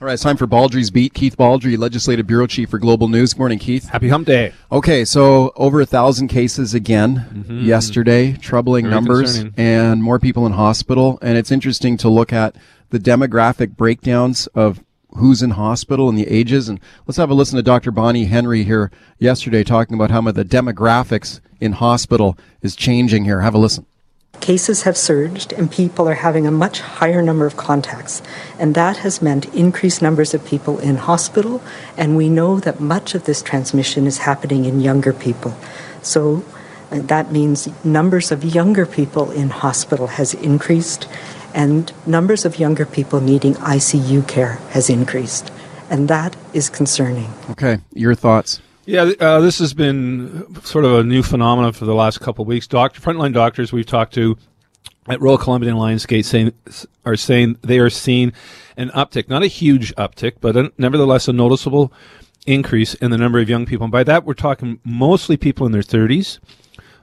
All 0.00 0.06
right, 0.06 0.12
it's 0.14 0.22
time 0.22 0.36
for 0.36 0.46
Baldrey's 0.46 0.92
Beat. 0.92 1.12
Keith 1.12 1.36
Baldrey, 1.36 1.76
Legislative 1.76 2.24
Bureau 2.24 2.46
Chief 2.46 2.70
for 2.70 2.78
Global 2.78 3.08
News. 3.08 3.32
Good 3.32 3.40
morning, 3.40 3.58
Keith. 3.58 3.88
Happy 3.88 4.08
Hump 4.08 4.28
Day. 4.28 4.52
Okay, 4.70 5.04
so 5.04 5.52
over 5.56 5.80
a 5.80 5.86
thousand 5.86 6.28
cases 6.28 6.72
again 6.72 7.26
Mm-hmm. 7.34 7.64
yesterday, 7.64 8.34
troubling 8.34 8.84
Very 8.84 8.94
numbers, 8.94 9.32
concerning. 9.42 9.54
and 9.56 10.00
more 10.02 10.20
people 10.20 10.46
in 10.46 10.52
hospital. 10.52 11.18
And 11.20 11.36
it's 11.36 11.50
interesting 11.50 11.96
to 11.96 12.08
look 12.08 12.32
at 12.32 12.54
the 12.90 13.00
demographic 13.00 13.76
breakdowns 13.76 14.46
of 14.48 14.84
who's 15.16 15.42
in 15.42 15.50
hospital 15.50 16.08
and 16.08 16.16
the 16.16 16.28
ages. 16.28 16.68
And 16.68 16.78
let's 17.08 17.16
have 17.16 17.30
a 17.30 17.34
listen 17.34 17.56
to 17.56 17.62
Dr. 17.64 17.90
Bonnie 17.90 18.26
Henry 18.26 18.62
here 18.62 18.92
yesterday 19.18 19.64
talking 19.64 19.94
about 19.96 20.12
how 20.12 20.20
much 20.20 20.36
the 20.36 20.44
demographics 20.44 21.40
in 21.60 21.72
hospital 21.72 22.38
is 22.62 22.76
changing 22.76 23.24
here. 23.24 23.40
Have 23.40 23.54
a 23.54 23.58
listen. 23.58 23.84
Cases 24.40 24.82
have 24.82 24.96
surged 24.96 25.52
and 25.52 25.70
people 25.70 26.08
are 26.08 26.14
having 26.14 26.46
a 26.46 26.50
much 26.50 26.80
higher 26.80 27.20
number 27.22 27.46
of 27.46 27.56
contacts. 27.56 28.22
And 28.58 28.74
that 28.74 28.98
has 28.98 29.20
meant 29.20 29.54
increased 29.54 30.00
numbers 30.00 30.34
of 30.34 30.44
people 30.44 30.78
in 30.78 30.96
hospital. 30.96 31.62
And 31.96 32.16
we 32.16 32.28
know 32.28 32.60
that 32.60 32.80
much 32.80 33.14
of 33.14 33.24
this 33.24 33.42
transmission 33.42 34.06
is 34.06 34.18
happening 34.18 34.64
in 34.64 34.80
younger 34.80 35.12
people. 35.12 35.56
So 36.02 36.44
uh, 36.90 37.00
that 37.00 37.32
means 37.32 37.68
numbers 37.84 38.32
of 38.32 38.44
younger 38.44 38.86
people 38.86 39.30
in 39.30 39.50
hospital 39.50 40.06
has 40.06 40.34
increased 40.34 41.08
and 41.54 41.92
numbers 42.06 42.44
of 42.44 42.58
younger 42.58 42.86
people 42.86 43.20
needing 43.20 43.54
ICU 43.54 44.26
care 44.28 44.54
has 44.70 44.88
increased. 44.88 45.50
And 45.90 46.08
that 46.08 46.36
is 46.52 46.68
concerning. 46.68 47.32
Okay, 47.50 47.78
your 47.94 48.14
thoughts. 48.14 48.60
Yeah, 48.88 49.12
uh, 49.20 49.40
this 49.40 49.58
has 49.58 49.74
been 49.74 50.56
sort 50.62 50.86
of 50.86 50.94
a 50.94 51.04
new 51.04 51.22
phenomenon 51.22 51.74
for 51.74 51.84
the 51.84 51.94
last 51.94 52.22
couple 52.22 52.40
of 52.40 52.48
weeks. 52.48 52.66
Doctor, 52.66 53.02
frontline 53.02 53.34
doctors 53.34 53.70
we've 53.70 53.84
talked 53.84 54.14
to 54.14 54.38
at 55.06 55.20
Royal 55.20 55.36
Columbian 55.36 55.76
Lions 55.76 56.06
Gate 56.06 56.24
saying, 56.24 56.54
are 57.04 57.14
saying 57.14 57.58
they 57.60 57.80
are 57.80 57.90
seeing 57.90 58.32
an 58.78 58.88
uptick, 58.92 59.28
not 59.28 59.42
a 59.42 59.46
huge 59.46 59.94
uptick, 59.96 60.36
but 60.40 60.56
a, 60.56 60.72
nevertheless 60.78 61.28
a 61.28 61.34
noticeable 61.34 61.92
increase 62.46 62.94
in 62.94 63.10
the 63.10 63.18
number 63.18 63.38
of 63.38 63.50
young 63.50 63.66
people. 63.66 63.84
And 63.84 63.92
by 63.92 64.04
that, 64.04 64.24
we're 64.24 64.32
talking 64.32 64.80
mostly 64.84 65.36
people 65.36 65.66
in 65.66 65.72
their 65.72 65.82
30s 65.82 66.38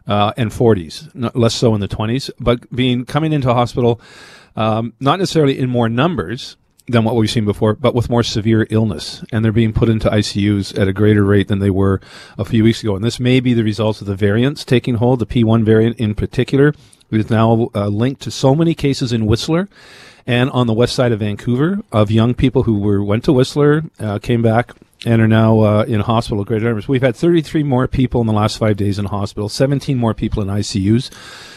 uh, 0.08 0.34
and 0.38 0.50
40s, 0.50 1.14
not 1.14 1.36
less 1.36 1.54
so 1.54 1.76
in 1.76 1.82
the 1.82 1.88
20s, 1.88 2.32
but 2.40 2.68
being 2.76 3.06
coming 3.06 3.32
into 3.32 3.54
hospital, 3.54 4.02
um, 4.56 4.94
not 5.00 5.20
necessarily 5.20 5.60
in 5.60 5.70
more 5.70 5.88
numbers 5.88 6.58
than 6.88 7.04
what 7.04 7.16
we've 7.16 7.30
seen 7.30 7.46
before, 7.46 7.74
but 7.74 7.96
with 7.96 8.10
more 8.10 8.24
severe 8.24 8.68
illness, 8.70 9.24
and 9.32 9.44
they're 9.44 9.52
being 9.52 9.74
put 9.74 9.90
into 9.90 10.10
ICUs 10.10 10.78
at 10.80 10.88
a 10.88 10.94
greater 10.94 11.24
rate 11.24 11.48
than 11.48 11.60
they 11.60 11.72
were 11.72 12.00
a 12.38 12.46
few 12.46 12.64
weeks 12.64 12.84
ago. 12.84 12.96
And 12.96 13.04
this 13.04 13.20
may 13.20 13.40
be 13.40 13.54
the 13.54 13.64
result 13.64 14.02
of 14.02 14.08
the 14.08 14.16
variants 14.16 14.64
taking 14.64 14.96
hold, 14.96 15.20
the 15.20 15.26
P1 15.26 15.64
variant 15.64 15.98
in 15.98 16.14
particular, 16.14 16.74
which 17.10 17.26
is 17.26 17.30
now 17.30 17.70
uh, 17.74 17.88
linked 17.88 18.22
to 18.22 18.32
so 18.32 18.54
many 18.54 18.76
cases 18.76 19.12
in 19.12 19.26
Whistler 19.26 19.68
and 20.28 20.50
on 20.52 20.68
the 20.68 20.74
west 20.74 20.96
side 20.96 21.12
of 21.12 21.20
Vancouver 21.20 21.80
of 21.92 22.10
young 22.10 22.34
people 22.34 22.64
who 22.64 22.80
were 22.80 23.04
went 23.04 23.24
to 23.26 23.34
Whistler, 23.34 23.84
uh, 24.00 24.20
came 24.20 24.42
back, 24.42 24.72
and 25.06 25.22
are 25.22 25.28
now 25.28 25.60
uh, 25.60 25.84
in 25.84 26.02
hospital 26.02 26.42
at 26.42 26.48
greater 26.48 26.66
numbers. 26.66 26.88
We've 26.88 27.02
had 27.02 27.16
33 27.16 27.64
more 27.64 27.88
people 27.88 28.22
in 28.22 28.28
the 28.28 28.34
last 28.34 28.58
five 28.58 28.76
days 28.76 28.98
in 28.98 29.06
hospital, 29.06 29.48
17 29.48 29.98
more 29.98 30.16
people 30.16 30.42
in 30.42 30.50
ICUs, 30.50 31.12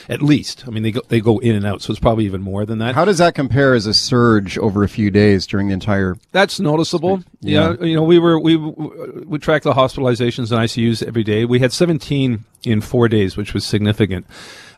at 0.08 0.20
least. 0.20 0.64
I 0.66 0.70
mean, 0.70 0.82
they 0.82 0.92
go, 0.92 1.00
they 1.08 1.20
go 1.20 1.38
in 1.38 1.56
and 1.56 1.66
out, 1.66 1.80
so 1.80 1.90
it's 1.90 1.98
probably 1.98 2.26
even 2.26 2.42
more 2.42 2.66
than 2.66 2.78
that. 2.78 2.94
How 2.94 3.06
does 3.06 3.18
that 3.18 3.34
compare 3.34 3.74
as 3.74 3.86
a 3.86 3.94
surge 3.94 4.58
over 4.58 4.84
a 4.84 4.88
few 4.88 5.10
days 5.10 5.46
during 5.46 5.68
the 5.68 5.74
entire? 5.74 6.16
That's 6.32 6.60
noticeable. 6.60 7.24
Yeah. 7.40 7.74
Yeah. 7.80 7.86
you 7.86 7.94
know, 7.94 8.02
we 8.02 8.18
were 8.18 8.38
we 8.38 8.56
we 8.56 9.38
track 9.38 9.62
the 9.62 9.72
hospitalizations 9.72 10.52
and 10.52 10.60
ICUs 10.60 11.02
every 11.06 11.24
day. 11.24 11.44
We 11.46 11.60
had 11.60 11.72
17 11.72 12.44
in 12.64 12.80
four 12.82 13.08
days, 13.08 13.36
which 13.36 13.54
was 13.54 13.64
significant. 13.64 14.26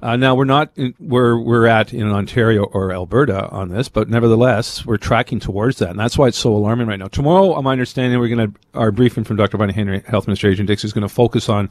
Uh, 0.02 0.16
now 0.16 0.34
we're 0.34 0.44
not 0.44 0.70
in, 0.76 0.94
where 0.98 1.36
we're 1.36 1.66
at 1.66 1.92
in 1.92 2.08
Ontario 2.10 2.64
or 2.64 2.92
Alberta 2.92 3.48
on 3.50 3.68
this, 3.68 3.88
but 3.88 4.08
nevertheless 4.08 4.86
we're 4.86 4.96
tracking 4.96 5.40
towards 5.40 5.78
that, 5.78 5.90
and 5.90 5.98
that's 5.98 6.16
why 6.16 6.28
it's 6.28 6.38
so 6.38 6.54
alarming 6.54 6.86
right 6.86 6.98
now. 6.98 7.08
Tomorrow, 7.08 7.60
my 7.62 7.72
understanding, 7.72 8.18
we're 8.18 8.34
going 8.34 8.52
to 8.52 8.78
our 8.78 8.90
briefing 8.90 9.24
from 9.24 9.36
Dr. 9.36 9.58
Bonnie 9.58 9.72
Henry, 9.72 10.02
Health 10.06 10.26
Minister 10.26 10.48
Adrian 10.48 10.66
Dix, 10.66 10.84
is 10.84 10.92
going 10.92 11.02
to 11.02 11.08
focus 11.08 11.48
on 11.48 11.68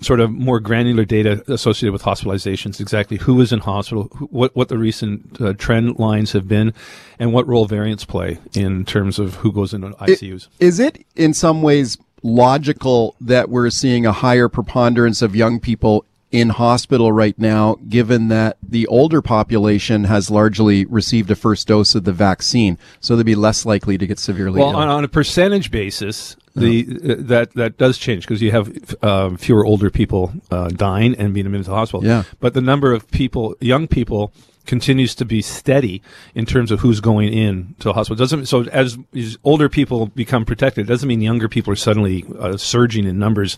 sort 0.00 0.20
of 0.20 0.30
more 0.30 0.60
granular 0.60 1.04
data 1.04 1.42
associated 1.48 1.92
with 1.92 2.02
hospitalizations, 2.02 2.80
exactly 2.80 3.16
who 3.16 3.40
is 3.40 3.52
in 3.52 3.60
hospital, 3.60 4.08
who, 4.16 4.26
what 4.26 4.54
what 4.54 4.68
the 4.68 4.78
recent 4.78 5.40
uh, 5.40 5.52
trend 5.54 5.98
lines 5.98 6.32
have 6.32 6.48
been, 6.48 6.72
and 7.18 7.32
what 7.32 7.46
role 7.46 7.66
variants 7.66 8.04
play 8.04 8.38
in 8.54 8.84
terms 8.84 9.18
of 9.18 9.36
who 9.36 9.52
goes 9.52 9.72
into 9.72 9.88
ICUs. 9.90 10.48
Is 10.60 10.80
it 10.80 11.04
in 11.14 11.34
some 11.34 11.62
ways 11.62 11.98
logical 12.22 13.14
that 13.20 13.48
we're 13.48 13.70
seeing 13.70 14.06
a 14.06 14.12
higher 14.12 14.48
preponderance 14.48 15.22
of 15.22 15.36
young 15.36 15.60
people 15.60 16.04
in 16.32 16.48
hospital 16.50 17.12
right 17.12 17.38
now, 17.38 17.76
given 17.88 18.28
that 18.28 18.56
the 18.62 18.86
older 18.88 19.22
population 19.22 20.04
has 20.04 20.30
largely 20.30 20.84
received 20.86 21.30
a 21.30 21.36
first 21.36 21.68
dose 21.68 21.94
of 21.94 22.04
the 22.04 22.12
vaccine, 22.12 22.78
so 23.00 23.14
they'd 23.14 23.24
be 23.24 23.34
less 23.34 23.64
likely 23.64 23.96
to 23.96 24.06
get 24.06 24.18
severely 24.18 24.60
well, 24.60 24.70
ill? 24.70 24.76
on, 24.76 24.88
on 24.88 25.04
a 25.04 25.08
percentage 25.08 25.70
basis, 25.70 26.36
the 26.54 26.86
uh, 26.88 27.14
that 27.18 27.54
that 27.54 27.78
does 27.78 27.98
change 27.98 28.26
because 28.26 28.42
you 28.42 28.50
have 28.50 28.96
uh, 29.02 29.36
fewer 29.36 29.64
older 29.64 29.90
people 29.90 30.32
uh, 30.50 30.68
dying 30.68 31.14
and 31.14 31.32
being 31.32 31.46
admitted 31.46 31.64
to 31.64 31.70
the 31.70 31.76
hospital. 31.76 32.04
Yeah. 32.04 32.24
but 32.40 32.54
the 32.54 32.60
number 32.60 32.92
of 32.92 33.08
people, 33.10 33.54
young 33.60 33.86
people. 33.86 34.32
Continues 34.66 35.14
to 35.14 35.24
be 35.24 35.40
steady 35.42 36.02
in 36.34 36.44
terms 36.44 36.70
of 36.70 36.80
who's 36.80 37.00
going 37.00 37.32
in 37.32 37.74
to 37.78 37.88
the 37.88 37.92
hospital. 37.92 38.16
Doesn't 38.16 38.46
so 38.46 38.64
as, 38.64 38.98
as 39.14 39.38
older 39.44 39.68
people 39.68 40.06
become 40.08 40.44
protected, 40.44 40.86
it 40.86 40.88
doesn't 40.88 41.08
mean 41.08 41.20
younger 41.20 41.48
people 41.48 41.72
are 41.72 41.76
suddenly 41.76 42.24
uh, 42.38 42.56
surging 42.56 43.06
in 43.06 43.18
numbers 43.18 43.56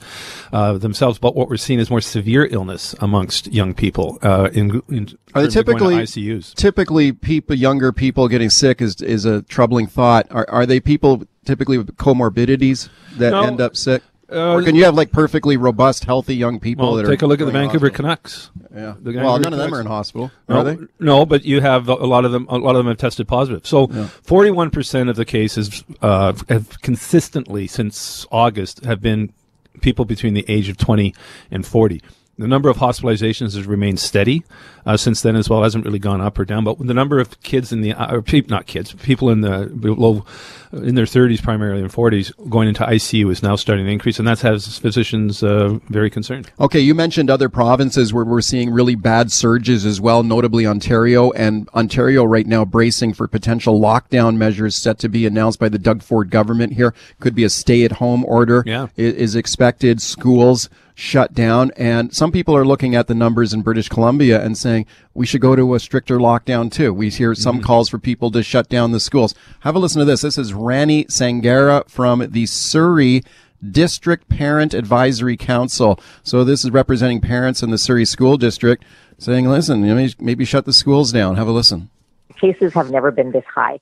uh, 0.53 0.75
themselves. 0.79 1.19
But 1.19 1.35
what 1.35 1.49
we're 1.49 1.57
seeing 1.57 1.81
is 1.81 1.91
more 1.91 2.01
severe 2.01 2.47
illness 2.51 2.95
amongst 3.01 3.47
young 3.53 3.75
people. 3.75 4.19
Uh, 4.23 4.51
in, 4.53 4.83
in 4.89 5.09
Are 5.35 5.43
they 5.43 5.49
terms 5.49 5.57
of 5.57 5.67
going 5.67 5.79
to 5.79 5.85
typically 5.85 5.95
ICUs? 5.97 6.55
typically 6.55 7.13
people 7.13 7.57
younger 7.57 7.93
people 7.93 8.29
getting 8.29 8.51
sick 8.51 8.81
is 8.83 9.01
is 9.01 9.25
a 9.25 9.43
troubling 9.43 9.87
thought. 9.87 10.27
Are 10.31 10.47
are 10.49 10.67
they 10.67 10.81
people 10.81 11.25
typically 11.45 11.79
with 11.79 11.97
comorbidities 11.97 12.89
that 13.17 13.31
No. 13.31 13.43
end 13.43 13.61
up 13.61 13.77
sick? 13.77 14.03
Uh, 14.31 14.53
or 14.55 14.63
can 14.63 14.75
you 14.75 14.85
have 14.85 14.95
like 14.95 15.11
perfectly 15.11 15.57
robust, 15.57 16.05
healthy 16.05 16.37
young 16.37 16.61
people 16.61 16.87
Well, 16.89 16.97
that 16.97 17.07
are 17.07 17.11
take 17.11 17.23
a 17.23 17.27
look 17.27 17.41
at 17.41 17.47
the 17.47 17.51
Vancouver 17.53 17.87
hospital? 17.89 18.05
Canucks. 18.05 18.51
Yeah. 18.75 18.95
The 19.01 19.13
Well, 19.15 19.39
Vancouver 19.39 19.39
none 19.41 19.53
of 19.55 19.59
them 19.59 19.59
Canucks- 19.59 19.73
are 19.73 19.81
in 19.81 19.87
hospital, 19.87 20.31
No, 20.49 20.57
are 20.57 20.65
they? 20.65 20.77
no, 21.01 21.25
but 21.25 21.45
you 21.47 21.61
have 21.63 21.89
a 21.89 21.95
lot 21.95 22.25
of 22.27 22.33
them. 22.33 22.47
A 22.51 22.59
lot 22.59 22.73
of 22.77 22.81
them 22.81 22.89
have 22.89 22.99
tested 22.99 23.27
positive. 23.27 23.67
So, 23.67 23.87
forty-one 24.23 24.71
percent 24.71 25.09
of 25.09 25.17
the 25.17 25.25
cases 25.25 25.83
uh, 26.03 26.35
have 26.51 26.81
consistently 26.83 27.67
since 27.67 28.27
August 28.31 28.85
have 28.85 29.01
been 29.01 29.33
people 29.81 30.05
between 30.05 30.35
the 30.35 30.45
age 30.49 30.69
of 30.69 30.77
twenty 30.77 31.15
and 31.51 31.65
forty. 31.67 32.03
The 32.39 32.47
number 32.47 32.69
of 32.69 32.77
hospitalizations 32.77 33.55
has 33.57 33.67
remained 33.67 33.99
steady 33.99 34.45
uh, 34.87 34.97
since 34.97 35.23
then 35.23 35.35
as 35.35 35.51
well. 35.51 35.61
It 35.61 35.65
hasn't 35.65 35.85
really 35.85 35.99
gone 35.99 36.21
up 36.21 36.39
or 36.39 36.45
down, 36.45 36.63
but 36.65 36.79
the 36.79 36.95
number 36.95 37.19
of 37.19 37.41
kids 37.43 37.73
in 37.73 37.81
the 37.81 37.93
uh, 37.95 38.15
or 38.15 38.23
peop, 38.23 38.49
not 38.49 38.67
kids, 38.67 38.93
people 38.95 39.29
in 39.31 39.41
the 39.41 39.67
below 39.67 40.25
in 40.73 40.95
their 40.95 41.07
30s 41.07 41.43
primarily 41.43 41.81
and 41.81 41.91
40s 41.91 42.31
going 42.51 42.69
into 42.69 42.85
ICU 42.85 43.31
is 43.33 43.43
now 43.43 43.57
starting 43.57 43.87
to 43.87 43.91
increase, 43.91 44.19
and 44.19 44.29
that 44.29 44.41
has 44.41 44.79
physicians 44.79 45.43
uh, 45.43 45.79
very 45.89 46.11
concerned. 46.11 46.51
Okay, 46.61 46.79
you 46.79 46.95
mentioned 46.95 47.31
other 47.31 47.49
provinces 47.49 48.13
where 48.13 48.25
we're 48.25 48.43
seeing 48.43 48.71
really 48.71 48.95
bad 48.95 49.33
surges 49.33 49.85
as 49.87 49.99
well, 50.01 50.23
notably 50.23 50.67
Ontario, 50.67 51.31
and 51.33 51.69
Ontario 51.75 52.23
right 52.23 52.47
now 52.47 52.65
bracing 52.65 53.15
for 53.15 53.27
potential 53.27 53.81
lockdown 53.81 54.37
measures 54.37 54.77
set 54.77 54.99
to 54.99 55.09
be 55.09 55.27
announced 55.27 55.59
by 55.59 55.69
the 55.71 55.79
Doug 55.79 56.03
Ford 56.03 56.31
government 56.31 56.75
here. 56.75 56.95
Could 57.19 57.35
be 57.35 57.45
a 57.45 57.51
stay-at-home 57.51 58.25
order 58.27 58.63
Yeah. 58.67 58.89
is 58.97 59.35
expected. 59.35 60.03
Schools 60.03 60.69
shut 60.99 61.33
down, 61.33 61.71
and 61.77 62.13
some 62.13 62.33
people 62.33 62.57
are 62.57 62.65
looking 62.65 62.97
at 62.97 63.07
the 63.07 63.15
numbers 63.15 63.55
in 63.55 63.63
British 63.63 63.89
Columbia 63.89 64.45
and 64.45 64.59
saying 64.59 64.85
we 65.15 65.27
should 65.27 65.41
go 65.41 65.55
to 65.55 65.75
a 65.75 65.79
stricter 65.79 66.19
lockdown 66.19 66.73
too. 66.73 66.93
We 66.93 67.09
hear 67.09 67.37
some 67.37 67.57
mm-hmm. 67.57 67.67
calls 67.67 67.89
for 67.89 67.99
people 67.99 68.33
to 68.33 68.43
shut 68.43 68.69
down 68.69 68.91
the 68.91 68.99
schools. 68.99 69.33
Have 69.61 69.77
a 69.77 69.79
listen 69.79 70.01
to 70.01 70.05
this. 70.05 70.23
This 70.23 70.37
is 70.37 70.53
Rani 70.53 71.05
Sangara 71.05 71.89
from 71.89 72.27
the 72.33 72.47
Surrey 72.47 73.23
District 73.71 74.29
Parent 74.29 74.75
Advisory 74.75 75.37
Council. 75.37 76.01
So 76.25 76.43
this 76.43 76.65
is 76.65 76.73
representing 76.73 77.21
parents 77.21 77.63
in 77.63 77.71
the 77.71 77.79
Surrey 77.79 78.05
School 78.05 78.37
District 78.37 78.85
saying, 79.19 79.49
listen, 79.49 79.85
you 79.85 79.95
know, 79.95 80.09
maybe 80.19 80.45
shut 80.45 80.65
the 80.65 80.73
schools 80.73 81.13
down. 81.13 81.37
Have 81.37 81.47
a 81.47 81.53
listen. 81.53 81.91
cases 82.41 82.75
have 82.75 82.91
never 82.91 83.13
been 83.13 83.31
this 83.31 83.45
high. 83.55 83.79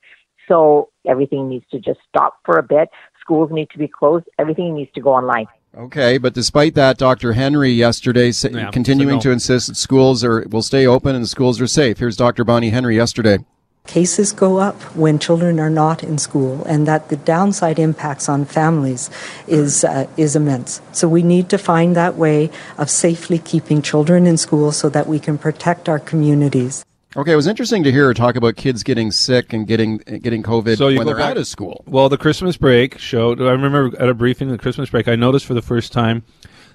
So 0.49 0.91
everything 1.07 1.49
needs 1.49 1.65
to 1.71 1.81
just 1.81 2.01
stop 2.09 2.41
for 2.45 2.59
a 2.59 2.63
bit. 2.63 2.91
Schools 3.23 3.51
need 3.51 3.71
to 3.71 3.79
be 3.79 3.89
closed. 3.89 4.27
Everything 4.39 4.75
needs 4.75 4.93
to 4.93 5.01
go 5.01 5.15
online. 5.15 5.47
Okay, 5.77 6.17
but 6.17 6.33
despite 6.33 6.75
that, 6.75 6.97
Dr. 6.97 7.35
Henry 7.35 7.71
yesterday 7.71 8.33
sa- 8.33 8.49
Yeah, 8.49 8.71
continuing 8.71 9.17
so 9.17 9.17
no. 9.17 9.21
to 9.21 9.31
insist 9.33 9.69
that 9.69 9.77
schools 9.77 10.25
are 10.25 10.47
will 10.51 10.63
stay 10.63 10.87
open 10.87 11.15
and 11.15 11.23
the 11.23 11.29
schools 11.29 11.61
are 11.61 11.67
safe. 11.67 11.99
Here's 11.99 12.17
Dr. 12.17 12.45
Bonnie 12.45 12.71
Henry 12.71 12.97
yesterday. 12.97 13.39
cases 13.87 14.33
go 14.33 14.57
up 14.59 14.75
when 14.97 15.17
children 15.17 15.61
are 15.61 15.71
not 15.71 16.03
in 16.03 16.19
school 16.19 16.65
and 16.65 16.89
that 16.89 17.09
the 17.09 17.15
downside 17.19 17.79
impacts 17.79 18.29
on 18.29 18.45
families 18.45 19.09
is 19.47 19.85
uh, 19.85 20.05
is 20.17 20.35
immense 20.35 20.81
so 20.91 21.07
we 21.07 21.23
need 21.23 21.49
to 21.49 21.57
find 21.57 21.95
that 21.95 22.17
way 22.17 22.51
of 22.79 22.91
safely 22.91 23.39
keeping 23.39 23.81
children 23.81 24.27
in 24.27 24.37
school 24.37 24.73
so 24.73 24.89
that 24.89 25.07
we 25.07 25.21
can 25.21 25.39
protect 25.39 25.89
our 25.89 26.01
communities 26.01 26.85
Okay, 27.17 27.33
it 27.33 27.37
was 27.37 27.47
interesting 27.47 27.83
to 27.85 27.91
hear 27.91 28.05
her 28.05 28.15
talk 28.15 28.37
about 28.37 28.57
kids 28.57 28.83
getting 28.83 29.11
sick 29.11 29.55
and 29.55 29.67
getting 29.67 29.97
getting 29.97 30.43
COVID 30.43 30.77
So 30.77 30.95
when 30.95 31.07
they're 31.07 31.17
back- 31.17 31.31
out 31.31 31.37
of 31.39 31.47
school. 31.47 31.83
Well, 31.87 32.11
the 32.11 32.19
Christmas 32.19 32.59
break 32.59 32.99
showed. 32.99 33.41
I 33.41 33.53
remember 33.53 33.91
at 33.99 34.11
a 34.11 34.15
briefing, 34.15 34.51
the 34.51 34.59
Christmas 34.59 34.91
break, 34.91 35.09
I 35.09 35.17
noticed 35.17 35.47
for 35.47 35.55
the 35.55 35.63
first 35.63 35.93
time 35.93 36.25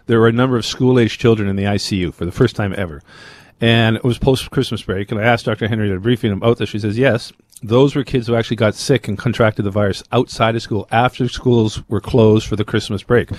there 0.08 0.20
were 0.20 0.28
a 0.28 0.32
number 0.32 0.58
of 0.58 0.66
school 0.66 0.98
age 0.98 1.20
children 1.20 1.48
in 1.48 1.58
the 1.58 1.66
ICU 1.66 2.12
for 2.12 2.26
the 2.26 2.32
first 2.32 2.56
time 2.56 2.74
ever. 2.76 3.04
And 3.60 3.98
it 3.98 4.04
was 4.04 4.18
post 4.18 4.50
Christmas 4.50 4.82
break, 4.82 5.12
and 5.12 5.22
I 5.22 5.24
asked 5.24 5.46
Dr. 5.46 5.68
Henry 5.68 5.92
at 5.92 5.98
a 5.98 6.00
briefing 6.00 6.32
about 6.32 6.58
this. 6.58 6.70
She 6.70 6.80
says, 6.80 6.98
yes, 6.98 7.32
those 7.62 7.96
were 7.96 8.04
kids 8.04 8.26
who 8.26 8.34
actually 8.34 8.58
got 8.58 8.74
sick 8.74 9.08
and 9.08 9.20
contracted 9.20 9.66
the 9.66 9.70
virus 9.70 10.02
outside 10.12 10.56
of 10.56 10.64
school 10.64 10.88
after 10.92 11.30
schools 11.30 11.88
were 11.88 12.02
closed 12.02 12.48
for 12.48 12.56
the 12.56 12.66
Christmas 12.66 13.04
break. 13.04 13.30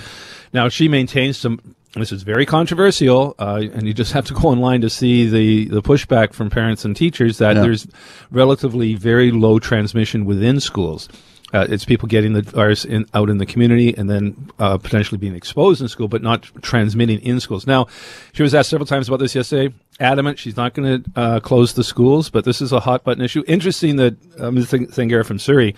Now, 0.53 0.69
she 0.69 0.87
maintains 0.87 1.35
some. 1.35 1.59
This 1.95 2.11
is 2.11 2.23
very 2.23 2.45
controversial, 2.47 3.35
uh, 3.37 3.61
and 3.71 3.85
you 3.85 3.93
just 3.93 4.13
have 4.13 4.25
to 4.25 4.33
go 4.33 4.47
online 4.47 4.81
to 4.81 4.89
see 4.89 5.27
the, 5.29 5.65
the 5.65 5.81
pushback 5.83 6.33
from 6.33 6.49
parents 6.49 6.85
and 6.85 6.95
teachers 6.95 7.37
that 7.37 7.55
Yeah. 7.55 7.61
there's 7.61 7.87
relatively 8.31 8.95
very 8.95 9.31
low 9.31 9.59
transmission 9.59 10.25
within 10.25 10.59
schools. 10.59 11.07
Uh, 11.53 11.67
it's 11.69 11.85
people 11.85 12.07
getting 12.07 12.33
the 12.33 12.41
virus 12.41 12.83
in, 12.83 13.05
out 13.13 13.29
in 13.29 13.37
the 13.37 13.45
community 13.45 13.95
and 13.95 14.09
then 14.09 14.35
uh, 14.57 14.75
potentially 14.79 15.19
being 15.19 15.35
exposed 15.35 15.83
in 15.83 15.87
school, 15.87 16.07
but 16.07 16.23
not 16.23 16.41
transmitting 16.63 17.19
in 17.19 17.39
schools. 17.39 17.67
Now, 17.67 17.85
she 18.31 18.41
was 18.41 18.55
asked 18.55 18.71
several 18.71 18.87
times 18.87 19.07
about 19.07 19.19
this 19.19 19.35
yesterday. 19.35 19.71
Adamant, 19.99 20.39
she's 20.39 20.57
not 20.57 20.73
going 20.73 21.03
to 21.03 21.11
uh, 21.15 21.39
close 21.41 21.73
the 21.73 21.83
schools, 21.83 22.31
but 22.31 22.43
this 22.43 22.59
is 22.59 22.71
a 22.71 22.79
hot 22.79 23.03
button 23.03 23.23
issue. 23.23 23.43
Interesting 23.45 23.97
that 23.97 24.15
um, 24.39 24.55
Ms. 24.55 24.71
Thangara 24.71 25.23
from 25.23 25.37
Surrey, 25.37 25.75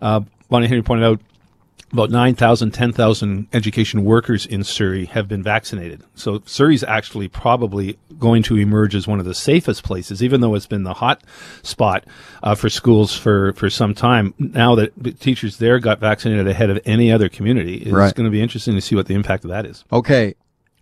uh, 0.00 0.20
Bonnie 0.48 0.68
Henry 0.68 0.82
pointed 0.84 1.04
out 1.04 1.20
about 1.96 2.10
9,000, 2.10 2.72
10,000 2.72 3.48
education 3.52 4.04
workers 4.04 4.44
in 4.44 4.62
Surrey 4.64 5.06
have 5.06 5.26
been 5.28 5.42
vaccinated. 5.42 6.02
So 6.14 6.42
Surrey's 6.44 6.84
actually 6.84 7.28
probably 7.28 7.98
going 8.18 8.42
to 8.44 8.56
emerge 8.56 8.94
as 8.94 9.06
one 9.06 9.18
of 9.18 9.24
the 9.24 9.34
safest 9.34 9.82
places, 9.82 10.22
even 10.22 10.40
though 10.40 10.54
it's 10.54 10.66
been 10.66 10.82
the 10.84 10.94
hot 10.94 11.22
spot 11.62 12.04
uh, 12.42 12.54
for 12.54 12.68
schools 12.68 13.16
for, 13.16 13.52
for 13.54 13.70
some 13.70 13.94
time. 13.94 14.34
Now 14.38 14.74
that 14.74 15.20
teachers 15.20 15.56
there 15.58 15.78
got 15.78 15.98
vaccinated 16.00 16.46
ahead 16.46 16.70
of 16.70 16.78
any 16.84 17.10
other 17.10 17.28
community, 17.28 17.76
it's 17.76 17.90
Right. 17.92 18.14
going 18.14 18.26
to 18.26 18.30
be 18.30 18.42
interesting 18.42 18.74
to 18.74 18.80
see 18.80 18.94
what 18.94 19.06
the 19.06 19.14
impact 19.14 19.44
of 19.44 19.50
that 19.50 19.64
is. 19.66 19.84
Okay. 19.90 20.34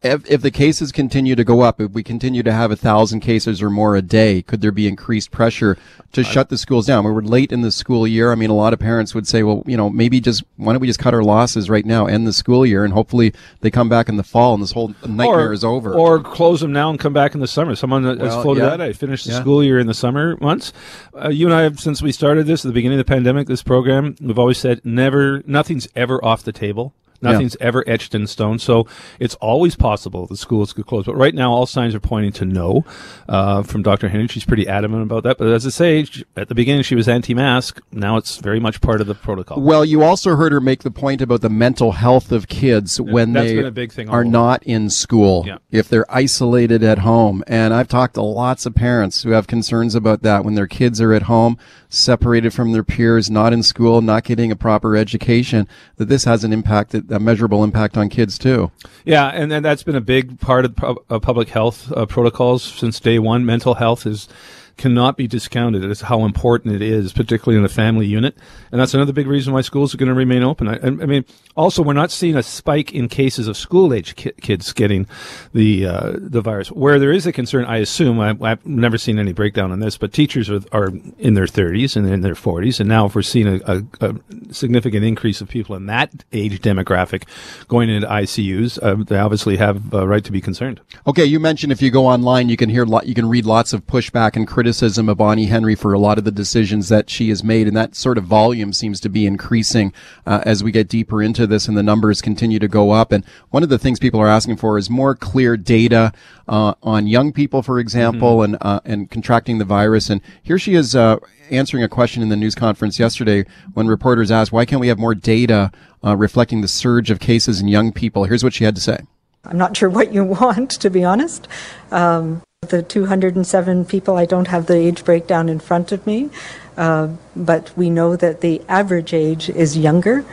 If, 0.05 0.31
if 0.31 0.43
the 0.43 0.51
cases 0.51 0.93
continue 0.93 1.35
to 1.35 1.45
go 1.45 1.63
up, 1.63 1.81
if 1.81 1.93
we 1.93 2.03
continue 2.03 2.43
to 2.43 2.53
have 2.53 2.71
a 2.71 2.77
thousand 2.77 3.21
cases 3.21 3.63
or 3.63 3.71
more 3.71 3.97
a 3.97 4.03
day, 4.03 4.43
could 4.43 4.61
there 4.61 4.71
be 4.71 4.87
increased 4.87 5.31
pressure 5.31 5.79
to 6.13 6.23
shut 6.23 6.51
the 6.51 6.59
schools 6.59 6.87
down? 6.87 7.07
We 7.07 7.11
were 7.11 7.25
late 7.25 7.53
in 7.53 7.63
the 7.63 7.71
school 7.71 8.07
year. 8.07 8.31
I 8.31 8.35
mean, 8.35 8.51
a 8.51 8.55
lot 8.55 8.75
of 8.75 8.79
parents 8.79 9.15
would 9.15 9.27
say, 9.27 9.43
well, 9.43 9.63
you 9.65 9.79
know, 9.79 9.89
maybe 9.89 10.21
just, 10.21 10.45
why 10.57 10.75
don't 10.75 10.81
we 10.81 10.89
just 10.89 10.99
cut 10.99 11.15
our 11.15 11.23
losses 11.23 11.71
right 11.71 11.87
now, 11.87 12.05
end 12.05 12.27
the 12.27 12.35
school 12.35 12.67
year, 12.67 12.85
and 12.85 12.93
hopefully 12.93 13.33
they 13.63 13.71
come 13.71 13.89
back 13.89 14.11
in 14.11 14.19
the 14.19 14.23
fall 14.23 14.53
and 14.53 14.63
this 14.63 14.73
whole 14.73 14.95
nightmare 15.07 15.49
or, 15.49 15.53
is 15.55 15.65
over. 15.65 15.95
Or 15.95 16.21
close 16.23 16.61
them 16.61 16.73
now 16.73 16.91
and 16.91 17.01
come 17.01 17.15
back 17.15 17.33
in 17.35 17.41
the 17.41 17.47
summer. 17.47 17.75
Someone 17.75 18.05
has 18.05 18.19
Well, 18.19 18.43
floated 18.43 18.61
yeah. 18.61 18.71
that. 18.77 18.81
I 18.83 18.93
finished 18.93 19.25
the 19.25 19.33
Yeah. 19.33 19.41
school 19.41 19.65
year 19.65 19.79
in 19.79 19.87
the 19.87 19.95
summer 19.95 20.37
months. 20.39 20.75
Uh, 21.19 21.31
you 21.31 21.47
and 21.47 21.55
I, 21.55 21.63
have, 21.63 21.81
since 21.81 22.03
we 22.03 22.13
started 22.13 22.47
this 22.47 22.63
at 22.63 22.69
the 22.69 22.75
beginning 22.75 23.01
of 23.01 23.07
the 23.07 23.11
pandemic, 23.11 23.47
this 23.49 23.63
program, 23.63 24.17
we've 24.21 24.39
always 24.39 24.59
said 24.59 24.83
never, 24.85 25.43
nothing's 25.47 25.89
ever 25.97 26.23
off 26.23 26.43
the 26.43 26.53
table. 26.53 26.93
Nothing's 27.25 27.57
ever 27.61 27.83
etched 27.87 28.15
in 28.15 28.27
stone. 28.27 28.59
So 28.59 28.87
it's 29.19 29.35
always 29.37 29.75
possible 29.77 30.27
the 30.27 30.37
schools 30.37 30.73
could 30.73 30.87
close. 30.87 31.07
But 31.07 31.17
right 31.17 31.35
now, 31.35 31.53
all 31.53 31.67
signs 31.67 31.95
are 31.95 32.01
pointing 32.01 32.33
to 32.33 32.45
no. 32.45 32.85
Uh, 33.29 33.63
from 33.63 33.83
Dr. 33.83 34.09
Henry, 34.09 34.29
she's 34.29 34.45
pretty 34.45 34.69
adamant 34.69 35.03
about 35.03 35.23
that. 35.25 35.39
But 35.39 35.49
as 35.49 35.67
I 35.67 35.71
say, 35.71 36.05
she- 36.05 36.25
at 36.37 36.49
the 36.49 36.55
beginning, 36.55 36.83
she 36.83 36.95
was 36.95 37.09
anti-mask. 37.09 37.81
Now 37.93 38.17
it's 38.17 38.37
very 38.37 38.61
much 38.61 38.81
part 38.81 39.01
of 39.01 39.07
the 39.07 39.15
protocol. 39.15 39.61
Well, 39.61 39.85
you 39.85 40.03
also 40.03 40.37
heard 40.37 40.53
her 40.53 40.61
make 40.61 40.83
the 40.83 40.91
point 40.91 41.21
about 41.23 41.41
the 41.41 41.49
mental 41.51 41.93
health 41.93 42.31
of 42.33 42.49
kids 42.49 43.01
when 43.01 43.33
they 43.33 43.59
a 43.59 43.71
big 43.71 43.93
thing 43.93 44.09
are 44.09 44.21
over. 44.21 44.25
not 44.31 44.63
in 44.65 44.91
school, 44.91 45.45
Yeah. 45.47 45.59
if 45.71 45.89
they're 45.89 46.07
isolated 46.15 46.83
at 46.83 46.99
home. 46.99 47.43
And 47.47 47.73
I've 47.73 47.89
talked 47.89 48.15
to 48.15 48.23
lots 48.23 48.67
of 48.67 48.75
parents 48.75 49.23
who 49.23 49.31
have 49.31 49.47
concerns 49.47 49.95
about 49.95 50.23
that 50.23 50.45
when 50.45 50.55
their 50.55 50.67
kids 50.67 51.01
are 51.01 51.13
at 51.13 51.23
home, 51.23 51.57
separated 51.89 52.53
from 52.53 52.73
their 52.73 52.85
peers, 52.85 53.31
not 53.31 53.53
in 53.53 53.63
school, 53.63 54.03
not 54.03 54.25
getting 54.25 54.51
a 54.51 54.57
proper 54.57 54.97
education, 54.97 55.69
that 55.97 56.09
this 56.09 56.25
has 56.25 56.45
an 56.45 56.53
impact, 56.53 56.95
a 57.15 57.21
measurable 57.21 57.65
impact 57.65 57.97
on 57.97 58.09
kids 58.09 58.39
too. 58.39 58.71
Yeah, 59.05 59.29
and, 59.29 59.53
and 59.53 59.65
that's 59.65 59.83
been 59.83 59.97
a 59.97 60.01
big 60.01 60.41
part 60.41 60.65
of, 60.65 60.99
of 61.09 61.23
public 61.23 61.49
health 61.49 61.93
uh, 61.93 62.07
protocols 62.07 62.63
since 62.63 63.01
day 63.01 63.19
one. 63.19 63.47
Mental 63.47 63.75
health 63.75 64.07
is 64.07 64.29
cannot 64.77 65.17
be 65.17 65.27
discounted 65.27 65.85
as 65.85 66.03
how 66.03 66.25
important 66.25 66.75
it 66.75 66.83
is, 66.83 67.13
particularly 67.13 67.59
in 67.59 67.65
a 67.65 67.69
family 67.69 68.07
unit. 68.07 68.37
And 68.73 68.81
that's 68.81 68.95
another 68.95 69.13
big 69.13 69.27
reason 69.27 69.53
why 69.53 69.61
schools 69.61 69.95
are 69.95 69.99
going 69.99 70.09
to 70.09 70.15
remain 70.15 70.43
open. 70.43 70.69
I, 70.69 70.79
I 70.83 70.91
mean, 70.91 71.25
also 71.57 71.83
we're 71.83 71.93
not 71.93 72.11
seeing 72.11 72.37
a 72.37 72.43
spike 72.43 72.93
in 72.93 73.09
cases 73.09 73.49
of 73.49 73.57
school 73.57 73.95
age 73.95 74.17
ki- 74.17 74.33
kids 74.41 74.73
getting 74.73 75.07
the 75.53 75.87
uh, 75.87 76.13
the 76.17 76.41
virus. 76.41 76.71
Where 76.73 76.99
there 76.99 77.13
is 77.13 77.27
a 77.27 77.33
concern, 77.33 77.65
I 77.65 77.79
assume 77.79 78.21
I, 78.21 78.37
I've 78.41 78.65
never 78.67 78.99
seen 78.99 79.19
any 79.19 79.33
breakdown 79.33 79.71
on 79.71 79.81
this, 79.81 79.97
but 79.97 80.13
teachers 80.13 80.51
are, 80.51 80.61
are 80.73 80.89
in 81.19 81.35
their 81.35 81.47
30s 81.47 81.97
and 81.97 82.09
in 82.09 82.23
their 82.23 82.35
40s, 82.35 82.81
and 82.81 82.89
now 82.89 83.07
if 83.07 83.15
we're 83.15 83.23
seeing 83.23 83.47
a, 83.47 83.61
a, 83.67 83.85
a 84.01 84.15
significant 84.53 85.05
increase 85.05 85.41
of 85.41 85.49
people 85.49 85.77
in 85.77 85.87
that 85.87 86.25
age 86.33 86.61
demographic 86.61 87.25
going 87.69 87.91
into 87.91 88.07
ICUs, 88.07 88.83
uh, 88.83 89.03
they 89.05 89.19
obviously 89.19 89.57
have 89.57 89.93
a 89.95 90.07
right 90.07 90.25
to 90.25 90.33
be 90.33 90.41
concerned. 90.41 90.81
Okay, 91.07 91.25
you 91.25 91.39
mentioned 91.39 91.73
if 91.73 91.81
you 91.81 91.91
go 91.91 92.07
online, 92.07 92.49
you 92.49 92.57
can 92.57 92.69
hear, 92.69 92.85
lo- 92.85 93.01
you 93.05 93.15
can 93.15 93.29
read 93.29 93.47
lots 93.47 93.73
of 93.73 93.87
pushback 93.87 94.37
and 94.37 94.49
criticism 94.65 95.11
of 95.11 95.19
Bonnie 95.19 95.45
Henry 95.45 95.75
for 95.75 95.93
a 95.93 95.99
lot 95.99 96.17
of 96.17 96.25
the 96.25 96.31
decisions 96.31 96.89
that 96.89 97.11
she 97.11 97.29
has 97.29 97.45
made, 97.45 97.69
and 97.69 97.77
that 97.77 97.95
sort 97.95 98.17
of 98.17 98.25
volume 98.25 98.73
seems 98.73 98.99
to 99.01 99.11
be 99.11 99.27
increasing 99.27 99.93
uh, 100.25 100.41
as 100.47 100.65
we 100.65 100.73
get 100.73 100.89
deeper 100.89 101.23
into 101.23 101.47
this, 101.47 101.69
and 101.69 101.77
the 101.77 101.83
numbers 101.83 102.23
continue 102.23 102.59
to 102.59 102.67
go 102.67 102.93
up. 102.93 103.13
And 103.13 103.27
one 103.51 103.63
of 103.63 103.69
the 103.69 103.79
things 103.79 103.99
people 103.99 104.19
are 104.21 104.27
asking 104.27 104.57
for 104.57 104.79
is 104.79 104.89
more 104.89 105.15
clear 105.15 105.59
data 105.59 106.15
uh, 106.49 106.73
on 106.83 107.07
young 107.07 107.31
people, 107.31 107.61
for 107.61 107.79
example, 107.79 108.43
and 108.43 108.57
uh, 108.63 108.81
and 108.87 109.11
contracting 109.11 109.59
the 109.59 109.67
virus. 109.67 110.09
And 110.09 110.23
here 110.43 110.59
she 110.59 110.75
is. 110.75 110.97
Uh, 110.97 111.19
Answering 111.51 111.83
a 111.83 111.91
question 111.91 112.23
in 112.23 112.31
the 112.31 112.37
news 112.37 112.55
conference 112.55 112.99
yesterday 112.99 113.45
when 113.75 113.87
reporters 113.87 114.31
asked, 114.31 114.51
why 114.51 114.65
can't 114.65 114.81
we 114.81 114.89
have 114.89 114.99
more 114.99 115.15
data 115.15 115.71
uh, 116.03 116.17
reflecting 116.17 116.63
the 116.63 116.69
surge 116.69 117.11
of 117.11 117.21
cases 117.21 117.61
in 117.61 117.69
young 117.69 117.93
people? 117.93 118.25
Here's 118.25 118.43
what 118.43 118.55
she 118.55 118.65
had 118.65 118.75
to 118.77 118.81
say. 118.81 119.01
I'm 119.45 119.59
not 119.59 119.77
sure 119.77 119.91
what 119.91 120.15
you 120.15 120.25
want, 120.41 120.71
to 120.71 120.89
be 120.89 121.05
honest. 121.05 121.47
Um, 121.91 122.43
the 122.69 122.83
207 122.83 123.85
people, 123.85 124.17
I 124.17 124.27
don't 124.27 124.49
have 124.49 124.67
the 124.67 124.75
age 124.75 125.05
breakdown 125.05 125.49
in 125.49 125.59
front 125.59 125.93
of 125.93 126.07
me, 126.07 126.31
uh, 126.77 127.09
but 127.37 127.77
we 127.77 127.91
know 127.91 128.17
that 128.17 128.41
the 128.41 128.63
average 128.69 129.13
age 129.15 129.49
is 129.51 129.77
younger. 129.77 130.25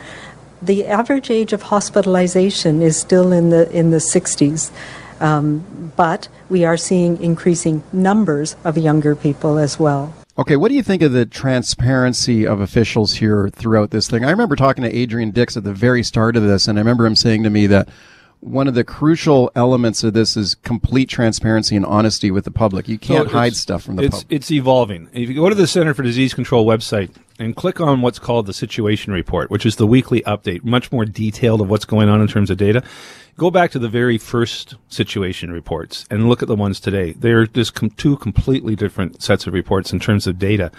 The 0.60 0.86
average 0.86 1.30
age 1.30 1.52
of 1.52 1.62
hospitalization 1.62 2.82
is 2.82 2.96
still 2.96 3.32
in 3.32 3.50
the 3.50 3.70
in 3.70 3.90
the 3.90 3.98
60s, 3.98 4.70
um, 5.20 5.92
but 5.96 6.28
we 6.48 6.64
are 6.64 6.76
seeing 6.76 7.20
increasing 7.20 7.82
numbers 7.92 8.56
of 8.64 8.78
younger 8.78 9.16
people 9.16 9.58
as 9.58 9.78
well. 9.78 10.14
Okay, 10.38 10.56
what 10.56 10.68
do 10.68 10.74
you 10.74 10.82
think 10.82 11.02
of 11.02 11.12
the 11.12 11.26
transparency 11.26 12.46
of 12.46 12.60
officials 12.60 13.14
here 13.14 13.50
throughout 13.50 13.90
this 13.90 14.08
thing? 14.08 14.24
I 14.24 14.30
remember 14.30 14.56
talking 14.56 14.82
to 14.82 14.96
Adrian 14.96 15.30
Dix 15.30 15.58
at 15.58 15.64
the 15.64 15.74
very 15.74 16.02
start 16.02 16.36
of 16.36 16.42
this, 16.42 16.66
and 16.66 16.78
I 16.78 16.80
remember 16.80 17.04
him 17.04 17.16
saying 17.16 17.42
to 17.42 17.50
me 17.50 17.66
that 17.66 17.88
one 18.42 18.66
of 18.66 18.74
the 18.74 18.82
crucial 18.82 19.52
elements 19.54 20.02
of 20.02 20.14
this 20.14 20.36
is 20.36 20.56
complete 20.56 21.08
transparency 21.08 21.76
and 21.76 21.86
honesty 21.86 22.32
with 22.32 22.44
the 22.44 22.50
public. 22.50 22.88
You 22.88 22.98
can't 22.98 23.28
So 23.28 23.34
hide 23.34 23.54
stuff 23.54 23.84
from 23.84 23.96
the 23.96 24.02
it's, 24.02 24.16
public. 24.16 24.32
It's 24.32 24.50
evolving. 24.50 25.08
If 25.12 25.28
you 25.28 25.36
go 25.36 25.48
to 25.48 25.54
the 25.54 25.68
Center 25.68 25.94
for 25.94 26.02
Disease 26.02 26.34
Control 26.34 26.66
website 26.66 27.10
and 27.42 27.56
click 27.56 27.80
on 27.80 28.00
what's 28.02 28.18
called 28.18 28.46
the 28.46 28.52
Situation 28.52 29.12
Report, 29.12 29.50
which 29.50 29.66
is 29.66 29.76
the 29.76 29.86
weekly 29.86 30.22
update, 30.22 30.64
much 30.64 30.92
more 30.92 31.04
detailed 31.04 31.60
of 31.60 31.68
what's 31.68 31.84
going 31.84 32.08
on 32.08 32.20
in 32.20 32.28
terms 32.28 32.50
of 32.50 32.56
data, 32.56 32.82
go 33.36 33.50
back 33.50 33.70
to 33.72 33.78
the 33.78 33.88
very 33.88 34.18
first 34.18 34.76
situation 34.88 35.50
reports 35.50 36.04
and 36.10 36.28
look 36.28 36.42
at 36.42 36.48
the 36.48 36.54
ones 36.54 36.78
today. 36.78 37.12
They're 37.12 37.46
just 37.46 37.74
com- 37.74 37.90
two 37.90 38.16
completely 38.18 38.76
different 38.76 39.22
sets 39.22 39.46
of 39.46 39.54
reports 39.54 39.92
in 39.92 39.98
terms 39.98 40.26
of 40.26 40.38
data. 40.38 40.70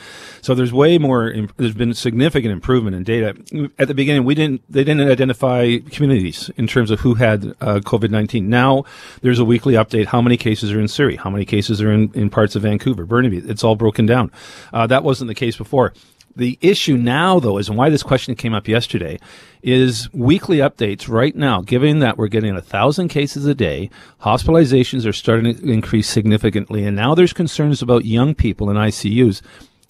So 0.41 0.55
there's 0.55 0.71
way 0.71 0.97
more. 0.97 1.29
Im- 1.29 1.49
there's 1.57 1.73
been 1.73 1.93
significant 1.93 2.53
improvement 2.53 2.95
in 2.95 3.03
data. 3.03 3.35
At 3.77 3.87
the 3.87 3.93
beginning, 3.93 4.23
we 4.23 4.35
didn't. 4.35 4.61
They 4.69 4.83
didn't 4.83 5.09
identify 5.09 5.79
communities 5.89 6.49
in 6.55 6.67
terms 6.67 6.91
of 6.91 7.01
who 7.01 7.15
had 7.15 7.45
uh, 7.59 7.79
COVID-19. 7.79 8.43
Now 8.43 8.85
there's 9.21 9.39
a 9.39 9.45
weekly 9.45 9.73
update. 9.73 10.05
How 10.05 10.21
many 10.21 10.37
cases 10.37 10.71
are 10.71 10.79
in 10.79 10.87
Surrey? 10.87 11.17
How 11.17 11.29
many 11.29 11.45
cases 11.45 11.81
are 11.81 11.91
in, 11.91 12.11
in 12.13 12.29
parts 12.29 12.55
of 12.55 12.61
Vancouver, 12.61 13.05
Burnaby? 13.05 13.39
It's 13.39 13.63
all 13.63 13.75
broken 13.75 14.05
down. 14.05 14.31
Uh, 14.71 14.87
that 14.87 15.03
wasn't 15.03 15.27
the 15.27 15.35
case 15.35 15.57
before. 15.57 15.93
The 16.35 16.57
issue 16.61 16.97
now, 16.97 17.39
though, 17.39 17.57
is 17.59 17.69
and 17.69 17.77
why 17.77 17.89
this 17.89 18.01
question 18.01 18.35
came 18.35 18.53
up 18.53 18.67
yesterday, 18.67 19.19
is 19.61 20.11
weekly 20.13 20.57
updates 20.57 21.07
right 21.07 21.35
now, 21.35 21.61
given 21.61 21.99
that 21.99 22.17
we're 22.17 22.27
getting 22.27 22.55
a 22.55 22.61
thousand 22.61 23.09
cases 23.09 23.45
a 23.45 23.53
day, 23.53 23.89
hospitalizations 24.21 25.05
are 25.07 25.13
starting 25.13 25.55
to 25.55 25.71
increase 25.71 26.09
significantly, 26.09 26.85
and 26.85 26.95
now 26.95 27.13
there's 27.13 27.33
concerns 27.33 27.81
about 27.81 28.05
young 28.05 28.33
people 28.33 28.69
in 28.69 28.77
ICUs. 28.77 29.41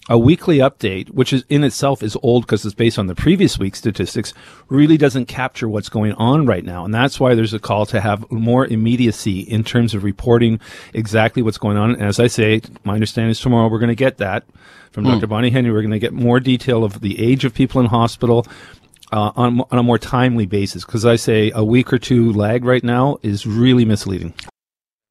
A 0.08 0.18
weekly 0.18 0.58
update, 0.58 1.08
which 1.10 1.32
is 1.32 1.44
in 1.48 1.64
itself 1.64 2.02
is 2.02 2.16
old 2.22 2.44
because 2.44 2.64
it's 2.64 2.74
based 2.74 2.98
on 2.98 3.06
the 3.06 3.14
previous 3.14 3.58
week's 3.58 3.78
statistics, 3.78 4.34
really 4.68 4.98
doesn't 4.98 5.26
capture 5.26 5.68
what's 5.68 5.88
going 5.88 6.12
on 6.14 6.44
right 6.44 6.64
now. 6.64 6.84
And 6.84 6.92
that's 6.92 7.18
why 7.18 7.34
there's 7.34 7.54
a 7.54 7.58
call 7.58 7.86
to 7.86 8.00
have 8.00 8.30
more 8.30 8.66
immediacy 8.66 9.40
in 9.40 9.64
terms 9.64 9.94
of 9.94 10.04
reporting 10.04 10.60
exactly 10.92 11.42
what's 11.42 11.58
going 11.58 11.78
on. 11.78 11.92
And 11.92 12.02
as 12.02 12.20
I 12.20 12.26
say, 12.26 12.60
my 12.84 12.94
understanding 12.94 13.30
is 13.30 13.40
tomorrow 13.40 13.68
we're 13.68 13.78
going 13.78 13.88
to 13.88 13.94
get 13.94 14.18
that 14.18 14.44
from 14.92 15.04
Dr. 15.04 15.26
Bonnie 15.26 15.50
Henry. 15.50 15.72
We're 15.72 15.82
going 15.82 15.90
to 15.92 15.98
get 15.98 16.12
more 16.12 16.38
detail 16.38 16.84
of 16.84 17.00
the 17.00 17.20
age 17.22 17.44
of 17.44 17.54
people 17.54 17.80
in 17.80 17.86
hospital. 17.86 18.46
Uh, 19.12 19.30
on, 19.36 19.60
on 19.60 19.78
a 19.78 19.82
more 19.82 19.98
timely 19.98 20.44
basis, 20.44 20.84
because 20.84 21.06
I 21.06 21.14
say 21.14 21.52
a 21.54 21.62
week 21.62 21.92
or 21.92 21.98
two 21.98 22.32
lag 22.32 22.64
right 22.64 22.82
now 22.82 23.18
is 23.22 23.46
really 23.46 23.84
misleading. 23.84 24.34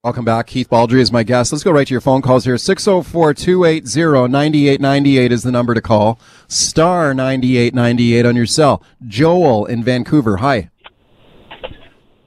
Welcome 0.03 0.25
back. 0.25 0.48
Keith 0.48 0.69
Baldrey 0.69 1.00
is 1.00 1.13
my 1.13 1.24
guest. 1.24 1.53
Let's 1.53 1.63
go 1.63 1.72
right 1.72 1.88
to 1.88 1.93
your 1.93 2.01
phone 2.01 2.22
calls 2.22 2.43
here. 2.43 2.55
604-280-9898 2.55 5.31
is 5.31 5.43
the 5.43 5.51
number 5.51 5.74
to 5.74 5.79
call. 5.79 6.19
Star 6.50 7.13
9898 7.13 8.25
on 8.25 8.36
your 8.36 8.45
cell. 8.45 8.83
Joel 9.07 9.65
in 9.65 9.81
Vancouver. 9.81 10.36
Hi. 10.36 10.69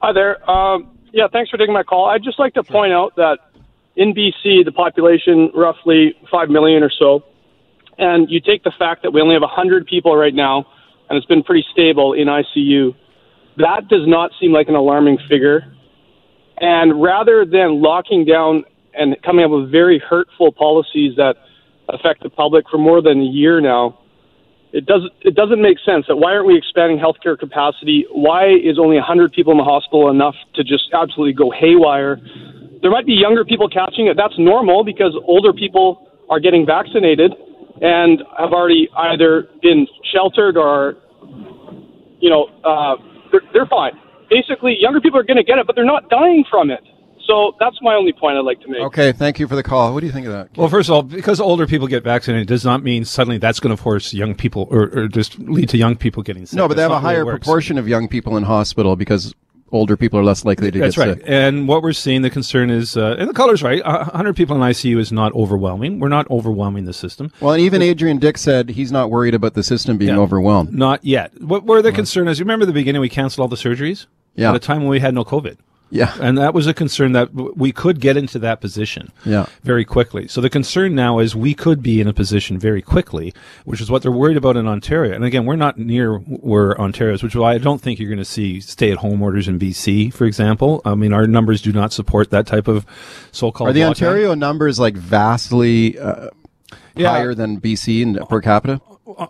Hi 0.01 0.11
there. 0.11 0.49
Um, 0.49 0.97
yeah, 1.13 1.27
thanks 1.31 1.51
for 1.51 1.57
taking 1.57 1.75
my 1.75 1.83
call. 1.83 2.05
I'd 2.05 2.23
just 2.23 2.39
like 2.39 2.55
to 2.55 2.63
point 2.63 2.93
out 2.93 3.15
that 3.17 3.37
in 3.95 4.11
BC, 4.11 4.65
the 4.65 4.71
population 4.71 5.51
roughly 5.53 6.15
5 6.31 6.49
million 6.49 6.81
or 6.81 6.89
so, 6.89 7.25
and 7.99 8.27
you 8.27 8.41
take 8.41 8.63
the 8.63 8.73
fact 8.79 9.03
that 9.03 9.11
we 9.11 9.21
only 9.21 9.35
have 9.35 9.43
100 9.43 9.85
people 9.85 10.17
right 10.17 10.33
now, 10.33 10.65
and 11.11 11.15
it's 11.15 11.27
been 11.27 11.43
pretty 11.43 11.63
stable 11.73 12.13
in 12.13 12.25
ICU. 12.25 12.95
That 13.57 13.87
does 13.87 14.07
not 14.07 14.31
seem 14.39 14.51
like 14.51 14.67
an 14.67 14.73
alarming 14.73 15.19
figure 15.29 15.76
and 16.59 17.01
rather 17.01 17.45
than 17.45 17.81
locking 17.81 18.25
down 18.25 18.63
and 18.93 19.15
coming 19.23 19.45
up 19.45 19.51
with 19.51 19.71
very 19.71 19.99
hurtful 19.99 20.51
policies 20.51 21.15
that 21.17 21.35
affect 21.89 22.23
the 22.23 22.29
public 22.29 22.65
for 22.69 22.77
more 22.77 23.01
than 23.01 23.21
a 23.21 23.25
year 23.25 23.61
now, 23.61 23.99
it 24.73 24.85
doesn't 24.85 25.11
it 25.21 25.35
doesn't 25.35 25.61
make 25.61 25.77
sense. 25.85 26.05
That 26.07 26.17
why 26.17 26.33
aren't 26.33 26.47
we 26.47 26.57
expanding 26.57 26.97
healthcare 26.97 27.37
capacity? 27.37 28.05
Why 28.11 28.47
is 28.49 28.77
only 28.79 28.97
100 28.97 29.31
people 29.31 29.51
in 29.51 29.57
the 29.57 29.63
hospital 29.63 30.09
enough 30.09 30.35
to 30.55 30.63
just 30.63 30.89
absolutely 30.93 31.33
go 31.33 31.51
haywire? 31.51 32.19
There 32.81 32.91
might 32.91 33.05
be 33.05 33.13
younger 33.13 33.45
people 33.45 33.69
catching 33.69 34.07
it. 34.07 34.17
That's 34.17 34.37
normal 34.37 34.83
because 34.83 35.15
older 35.25 35.53
people 35.53 36.11
are 36.29 36.39
getting 36.39 36.65
vaccinated 36.65 37.33
and 37.81 38.23
have 38.37 38.51
already 38.51 38.89
either 38.97 39.47
been 39.61 39.87
sheltered 40.11 40.57
or, 40.57 40.97
you 42.19 42.29
know, 42.29 42.47
uh, 42.63 42.95
they're, 43.31 43.41
they're 43.53 43.65
fine 43.67 43.93
basically 44.29 44.77
younger 44.79 45.01
people 45.01 45.19
are 45.19 45.23
going 45.23 45.37
to 45.37 45.43
get 45.43 45.57
it, 45.59 45.67
but 45.67 45.75
they're 45.75 45.85
not 45.85 46.09
dying 46.09 46.43
from 46.49 46.69
it. 46.71 46.81
So 47.25 47.53
that's 47.59 47.75
my 47.81 47.93
only 47.95 48.13
point 48.13 48.37
I'd 48.37 48.41
like 48.45 48.61
to 48.61 48.69
make. 48.69 48.79
Okay, 48.81 49.11
thank 49.11 49.37
you 49.37 49.47
for 49.49 49.55
the 49.57 49.63
call. 49.63 49.93
What 49.93 49.99
do 49.99 50.05
you 50.05 50.13
think 50.13 50.27
of 50.27 50.31
that? 50.31 50.55
Well, 50.55 50.69
first 50.69 50.87
of 50.87 50.95
all, 50.95 51.01
because 51.03 51.41
older 51.41 51.67
people 51.67 51.85
get 51.87 52.01
vaccinated 52.03 52.47
does 52.47 52.63
not 52.63 52.83
mean 52.83 53.03
suddenly 53.03 53.37
that's 53.37 53.59
going 53.59 53.75
to 53.75 53.81
force 53.81 54.13
young 54.13 54.33
people 54.33 54.67
or, 54.71 54.83
or 54.97 55.07
just 55.09 55.37
lead 55.37 55.67
to 55.69 55.77
young 55.77 55.97
people 55.97 56.23
getting 56.23 56.45
sick. 56.45 56.55
No, 56.55 56.69
but 56.69 56.75
they 56.77 56.83
That's 56.83 56.83
have 56.83 56.91
a 56.91 56.95
not 56.95 57.01
the 57.01 57.07
way 57.07 57.13
it 57.13 57.15
higher 57.17 57.25
works. 57.25 57.39
proportion 57.45 57.77
of 57.77 57.87
young 57.87 58.07
people 58.07 58.37
in 58.37 58.43
hospital 58.43 58.95
because 58.95 59.35
older 59.73 59.97
people 59.97 60.17
are 60.17 60.23
less 60.23 60.45
likely 60.45 60.71
to 60.71 60.79
That's 60.79 60.95
get 60.95 61.05
right. 61.05 61.17
sick. 61.17 61.25
And 61.27 61.67
what 61.67 61.81
we're 61.83 61.91
seeing, 61.91 62.21
the 62.21 62.29
concern 62.29 62.69
is, 62.69 62.95
uh, 62.95 63.17
and 63.19 63.29
the 63.29 63.33
color's 63.33 63.61
right. 63.61 63.81
A 63.83 64.05
100 64.05 64.33
people 64.37 64.55
in 64.55 64.61
ICU 64.61 64.97
is 64.97 65.11
not 65.11 65.33
overwhelming. 65.33 65.99
We're 65.99 66.07
not 66.07 66.31
overwhelming 66.31 66.85
the 66.85 66.93
system. 66.93 67.33
Well, 67.41 67.51
and 67.51 67.61
even 67.61 67.81
Adrian 67.81 68.19
Dix 68.19 68.39
said 68.39 68.69
he's 68.69 68.93
not 68.93 69.11
worried 69.11 69.33
about 69.35 69.53
the 69.53 69.63
system 69.63 69.97
being 69.97 70.15
Yeah. 70.15 70.21
overwhelmed. 70.21 70.71
Not 70.71 71.03
yet. 71.03 71.33
What, 71.41 71.65
where 71.65 71.81
the 71.81 71.91
concern 71.91 72.29
is, 72.29 72.39
you 72.39 72.45
remember 72.45 72.65
the 72.65 72.71
beginning 72.71 73.01
we 73.01 73.09
canceled 73.09 73.43
all 73.43 73.49
the 73.49 73.57
surgeries? 73.57 74.05
Yeah. 74.37 74.51
At 74.51 74.55
a 74.55 74.59
time 74.59 74.79
when 74.81 74.89
we 74.89 74.99
had 75.01 75.13
no 75.13 75.25
COVID. 75.25 75.57
Yeah. 75.89 76.13
And 76.19 76.37
that 76.37 76.53
was 76.53 76.67
a 76.67 76.73
concern 76.73 77.13
that 77.13 77.33
we 77.33 77.71
could 77.71 78.01
get 78.01 78.17
into 78.17 78.39
that 78.39 78.59
position 78.59 79.09
Yeah. 79.23 79.45
very 79.63 79.85
quickly. 79.85 80.27
So 80.27 80.41
the 80.41 80.49
concern 80.49 80.93
now 80.95 81.19
is 81.19 81.33
we 81.33 81.53
could 81.53 81.81
be 81.81 82.01
in 82.01 82.09
a 82.09 82.13
position 82.13 82.59
very 82.59 82.81
quickly, 82.81 83.33
which 83.63 83.79
is 83.79 83.89
what 83.89 84.01
they're 84.01 84.11
worried 84.11 84.35
about 84.35 84.57
in 84.57 84.67
Ontario. 84.67 85.15
And 85.15 85.23
again, 85.23 85.45
we're 85.45 85.55
not 85.55 85.77
near 85.79 86.17
where 86.17 86.77
Ontario 86.79 87.13
is, 87.13 87.23
which 87.23 87.35
is 87.35 87.39
why 87.39 87.53
I 87.53 87.57
don't 87.57 87.81
think 87.81 87.99
you're 87.99 88.09
going 88.09 88.17
to 88.19 88.25
see 88.25 88.59
stay 88.59 88.91
at 88.91 88.97
home 88.97 89.21
orders 89.21 89.47
in 89.47 89.57
BC, 89.57 90.11
for 90.13 90.25
example. 90.25 90.81
I 90.83 90.93
mean, 90.93 91.13
our 91.13 91.25
numbers 91.25 91.61
do 91.61 91.71
not 91.71 91.93
support 91.93 92.31
that 92.31 92.45
type 92.45 92.67
of 92.67 92.85
so 93.31 93.49
called 93.53 93.69
Are 93.69 93.73
the 93.73 93.85
Ontario 93.85 94.33
numbers 94.33 94.77
like 94.79 94.95
vastly 94.97 95.97
uh, 95.97 96.27
Yeah. 96.97 97.11
higher 97.11 97.33
than 97.33 97.61
BC 97.61 98.01
in 98.01 98.15
per 98.27 98.41
capita? 98.41 98.81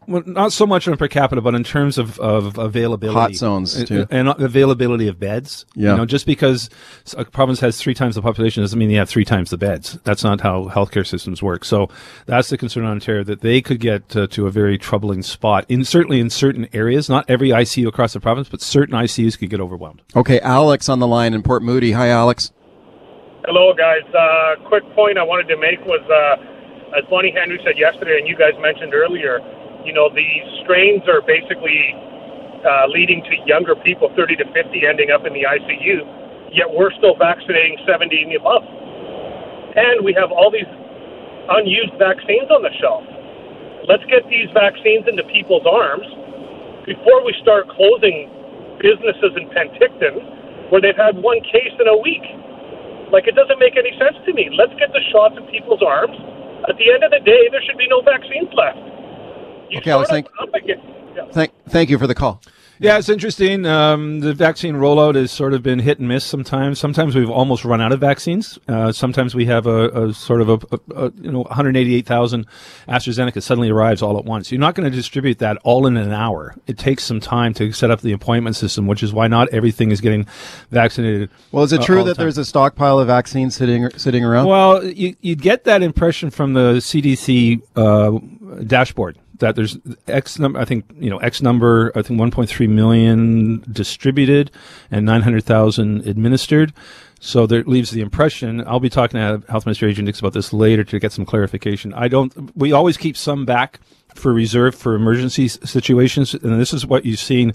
Well, 0.08 0.24
not 0.26 0.52
so 0.52 0.66
much 0.66 0.88
on 0.88 0.98
per 0.98 1.08
capita, 1.08 1.42
but 1.42 1.54
in 1.54 1.64
terms 1.64 1.98
of, 1.98 2.20
of 2.20 2.58
availability, 2.58 3.20
Hot 3.20 3.36
zones, 3.36 3.84
too. 3.86 4.08
and, 4.10 4.28
and 4.30 4.42
availability 4.42 5.08
of 5.08 5.20
beds. 5.20 5.66
Yeah. 5.76 5.92
you 5.92 5.98
know, 5.98 6.06
just 6.06 6.26
because 6.26 6.70
a 7.16 7.26
province 7.26 7.60
has 7.60 7.78
three 7.80 7.94
times 7.94 8.16
the 8.16 8.22
population 8.22 8.64
doesn't 8.64 8.78
mean 8.78 8.90
they 8.90 8.96
have 8.96 9.10
three 9.10 9.26
times 9.26 9.52
the 9.52 9.58
beds. 9.58 10.00
That's 10.04 10.24
not 10.24 10.42
how 10.42 10.66
healthcare 10.70 11.06
systems 11.06 11.44
work. 11.44 11.64
So 11.64 11.90
that's 12.26 12.50
the 12.50 12.58
concern 12.58 12.86
in 12.86 12.90
Ontario 12.90 13.24
that 13.26 13.42
they 13.42 13.62
could 13.62 13.80
get 13.80 14.16
uh, 14.16 14.28
to 14.28 14.48
a 14.48 14.52
very 14.52 14.78
troubling 14.78 15.22
spot. 15.22 15.66
In 15.70 15.84
certainly 15.84 16.20
in 16.20 16.30
certain 16.30 16.68
areas, 16.74 17.08
not 17.10 17.26
every 17.30 17.50
ICU 17.50 17.88
across 17.88 18.14
the 18.14 18.20
province, 18.20 18.50
but 18.50 18.62
certain 18.62 18.96
ICUs 18.96 19.38
could 19.38 19.50
get 19.50 19.60
overwhelmed. 19.60 20.02
Okay, 20.16 20.40
Alex 20.40 20.90
on 20.90 21.00
the 21.00 21.08
line 21.08 21.34
in 21.34 21.44
Port 21.44 21.62
Moody. 21.62 21.92
Hi, 21.92 22.08
Alex. 22.10 22.52
Hello, 23.46 23.74
guys. 23.74 24.04
Uh, 24.14 24.68
quick 24.68 24.84
point 24.94 25.18
I 25.18 25.24
wanted 25.24 25.48
to 25.48 25.58
make 25.58 25.80
was, 25.86 26.02
uh, 26.12 26.98
as 26.98 27.06
Bonnie 27.10 27.32
Henry 27.32 27.60
said 27.64 27.78
yesterday, 27.78 28.18
and 28.20 28.28
you 28.28 28.36
guys 28.36 28.54
mentioned 28.60 28.94
earlier, 28.94 29.40
you 29.88 29.96
know, 29.96 30.12
the 30.12 30.28
strains 30.68 31.08
are 31.08 31.24
basically 31.24 31.96
uh, 32.68 32.92
leading 32.92 33.24
to 33.24 33.34
younger 33.48 33.72
people, 33.80 34.12
30 34.20 34.44
to 34.44 34.46
50, 34.52 34.84
ending 34.84 35.16
up 35.16 35.24
in 35.24 35.32
the 35.32 35.48
ICU, 35.48 36.04
yet 36.52 36.68
we're 36.68 36.92
still 37.00 37.16
vaccinating 37.16 37.80
70 37.88 38.12
and 38.12 38.36
above. 38.36 38.68
And 39.80 40.04
we 40.04 40.12
have 40.20 40.28
all 40.36 40.52
these 40.52 40.68
unused 41.48 41.96
vaccines 41.96 42.52
on 42.52 42.68
the 42.68 42.74
shelf. 42.84 43.08
Let's 43.88 44.04
get 44.12 44.28
these 44.28 44.52
vaccines 44.52 45.08
into 45.08 45.24
people's 45.32 45.64
arms 45.64 46.04
before 46.84 47.24
we 47.24 47.32
start 47.40 47.72
closing 47.72 48.28
businesses 48.84 49.40
in 49.40 49.48
Penticton 49.56 50.68
where 50.68 50.84
they've 50.84 51.00
had 51.00 51.16
one 51.24 51.40
case 51.48 51.72
in 51.80 51.88
a 51.88 51.96
week. 51.96 52.28
Like, 53.08 53.32
it 53.32 53.40
doesn't 53.40 53.60
make 53.64 53.80
any 53.80 53.96
sense 53.96 54.20
to 54.28 54.36
me. 54.36 54.52
Let's 54.52 54.76
get 54.76 54.92
the 54.92 55.00
shots 55.16 55.40
in 55.40 55.48
people's 55.48 55.80
arms. 55.80 56.20
At 56.68 56.76
the 56.76 56.92
end 56.92 57.08
of 57.08 57.16
the 57.16 57.24
day, 57.24 57.48
there 57.56 57.64
should 57.64 57.80
be 57.80 57.88
no 57.88 58.04
vaccines 58.04 58.52
left. 58.52 58.97
You 59.70 59.80
Okay, 59.80 59.92
Alex, 59.92 60.10
start 60.10 60.26
thank- 60.52 60.68
Yeah. 60.68 61.26
Thank, 61.32 61.52
thank 61.70 61.90
you 61.90 61.98
for 61.98 62.08
the 62.08 62.16
call. 62.16 62.42
Yeah, 62.80 63.00
it's 63.00 63.10
interesting. 63.10 63.66
Um, 63.66 64.20
the 64.20 64.34
vaccine 64.34 64.76
rollout 64.76 65.16
has 65.16 65.32
sort 65.32 65.54
of 65.56 65.64
been 65.64 65.80
hit 65.80 65.98
and 65.98 66.08
miss 66.08 66.24
sometimes. 66.24 66.80
Sometimes 66.80 67.16
we've 67.16 67.30
almost 67.30 67.66
run 67.66 67.82
out 67.82 67.92
of 67.92 68.00
vaccines. 68.00 68.60
Uh, 68.68 68.92
sometimes 68.92 69.34
we 69.34 69.48
have 69.48 69.66
a, 69.66 69.90
a 70.10 70.14
sort 70.14 70.42
of 70.42 70.50
a, 70.50 70.60
a, 70.72 71.06
a 71.08 71.12
you 71.20 71.32
know 71.32 71.42
188,000 71.42 72.46
AstraZeneca 72.88 73.42
suddenly 73.42 73.72
arrives 73.72 74.04
all 74.04 74.18
at 74.20 74.26
once. 74.26 74.52
You're 74.52 74.62
not 74.62 74.76
going 74.76 74.90
to 74.90 74.96
distribute 74.96 75.40
that 75.40 75.58
all 75.64 75.88
in 75.88 75.98
an 75.98 76.12
hour. 76.12 76.56
It 76.68 76.78
takes 76.78 77.04
some 77.04 77.20
time 77.20 77.56
to 77.56 77.72
set 77.72 77.90
up 77.90 78.02
the 78.02 78.12
appointment 78.12 78.56
system, 78.56 78.86
which 78.86 79.02
is 79.02 79.12
why 79.12 79.28
not 79.28 79.50
everything 79.50 79.90
is 79.90 80.00
getting 80.00 80.28
vaccinated. 80.70 81.32
Well, 81.52 81.64
is 81.64 81.74
it 81.74 81.82
uh, 81.82 81.84
true 81.84 81.98
all 82.00 82.04
the 82.04 82.12
that 82.12 82.18
time. 82.18 82.26
there's 82.26 82.38
a 82.38 82.46
stockpile 82.46 83.00
of 83.00 83.08
vaccines 83.08 83.56
sitting 83.56 83.90
sitting 83.98 84.24
around? 84.24 84.48
Well, 84.48 84.84
you, 84.86 85.16
you 85.22 85.36
get 85.36 85.64
that 85.64 85.82
impression 85.82 86.30
from 86.30 86.54
the 86.54 86.74
CDC 86.74 87.60
uh, 87.76 88.64
dashboard 88.66 89.18
that 89.40 89.56
there's 89.56 89.78
X 90.08 90.40
number, 90.40 90.60
I 90.60 90.66
think, 90.66 90.86
you 91.00 91.10
know, 91.10 91.18
X 91.18 91.42
number, 91.42 91.92
I 91.96 92.02
think 92.02 92.20
1.3 92.20 92.70
million 92.70 93.64
distributed 93.72 94.52
and 94.92 95.06
900,000 95.06 96.08
administered. 96.08 96.74
So 97.20 97.48
that 97.48 97.68
leaves 97.68 97.90
the 97.92 98.02
impression, 98.02 98.64
I'll 98.68 98.80
be 98.80 98.90
talking 98.90 99.18
to 99.20 99.42
Health 99.50 99.66
Minister 99.66 99.88
Adrian 99.88 100.06
Dix 100.06 100.20
about 100.20 100.34
this 100.34 100.54
later 100.54 100.84
to 100.84 101.00
get 101.00 101.12
some 101.12 101.26
clarification. 101.26 101.92
I 101.96 102.08
don't, 102.08 102.56
we 102.56 102.72
always 102.72 102.96
keep 102.96 103.18
some 103.18 103.44
back 103.44 103.80
for 104.14 104.32
reserve 104.34 104.76
for 104.76 104.94
emergency 104.96 105.48
situations, 105.48 106.34
and 106.36 106.60
this 106.60 106.74
is 106.74 106.86
what 106.86 107.06
you've 107.06 107.20
seen 107.20 107.54